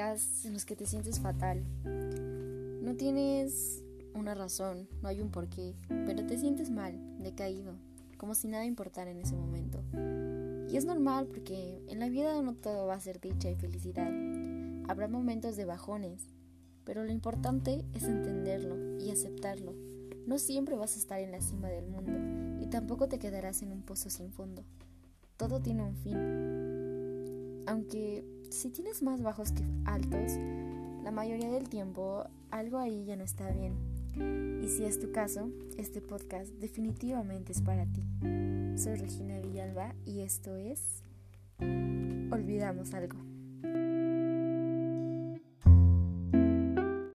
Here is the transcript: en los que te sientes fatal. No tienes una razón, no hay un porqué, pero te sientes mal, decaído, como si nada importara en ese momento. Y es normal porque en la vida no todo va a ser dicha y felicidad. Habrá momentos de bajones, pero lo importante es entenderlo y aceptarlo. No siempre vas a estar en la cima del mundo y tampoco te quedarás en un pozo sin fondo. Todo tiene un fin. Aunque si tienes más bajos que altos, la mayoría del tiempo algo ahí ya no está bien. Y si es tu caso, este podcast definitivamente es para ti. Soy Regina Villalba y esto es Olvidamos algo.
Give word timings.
en 0.00 0.54
los 0.54 0.64
que 0.64 0.76
te 0.76 0.86
sientes 0.86 1.20
fatal. 1.20 1.62
No 1.84 2.96
tienes 2.96 3.84
una 4.14 4.34
razón, 4.34 4.88
no 5.02 5.08
hay 5.08 5.20
un 5.20 5.30
porqué, 5.30 5.74
pero 5.88 6.24
te 6.24 6.38
sientes 6.38 6.70
mal, 6.70 6.98
decaído, 7.18 7.74
como 8.16 8.34
si 8.34 8.48
nada 8.48 8.64
importara 8.64 9.10
en 9.10 9.20
ese 9.20 9.36
momento. 9.36 9.82
Y 10.72 10.76
es 10.78 10.86
normal 10.86 11.26
porque 11.26 11.82
en 11.88 11.98
la 11.98 12.08
vida 12.08 12.40
no 12.40 12.54
todo 12.54 12.86
va 12.86 12.94
a 12.94 13.00
ser 13.00 13.20
dicha 13.20 13.50
y 13.50 13.56
felicidad. 13.56 14.10
Habrá 14.88 15.06
momentos 15.06 15.56
de 15.56 15.66
bajones, 15.66 16.28
pero 16.84 17.04
lo 17.04 17.12
importante 17.12 17.84
es 17.92 18.04
entenderlo 18.04 18.98
y 18.98 19.10
aceptarlo. 19.10 19.74
No 20.26 20.38
siempre 20.38 20.76
vas 20.76 20.96
a 20.96 20.98
estar 20.98 21.20
en 21.20 21.30
la 21.30 21.42
cima 21.42 21.68
del 21.68 21.86
mundo 21.86 22.64
y 22.64 22.68
tampoco 22.68 23.06
te 23.06 23.18
quedarás 23.18 23.60
en 23.60 23.70
un 23.70 23.82
pozo 23.82 24.08
sin 24.08 24.32
fondo. 24.32 24.64
Todo 25.36 25.60
tiene 25.60 25.82
un 25.82 25.94
fin. 25.96 27.64
Aunque 27.66 28.24
si 28.50 28.68
tienes 28.68 29.02
más 29.02 29.22
bajos 29.22 29.52
que 29.52 29.64
altos, 29.84 30.32
la 31.02 31.10
mayoría 31.10 31.50
del 31.50 31.68
tiempo 31.68 32.24
algo 32.50 32.78
ahí 32.78 33.04
ya 33.04 33.16
no 33.16 33.24
está 33.24 33.50
bien. 33.50 33.74
Y 34.62 34.68
si 34.68 34.84
es 34.84 34.98
tu 34.98 35.12
caso, 35.12 35.50
este 35.78 36.00
podcast 36.00 36.50
definitivamente 36.54 37.52
es 37.52 37.62
para 37.62 37.86
ti. 37.86 38.02
Soy 38.76 38.96
Regina 38.96 39.38
Villalba 39.38 39.94
y 40.04 40.20
esto 40.20 40.56
es 40.56 41.02
Olvidamos 41.60 42.92
algo. 42.94 43.29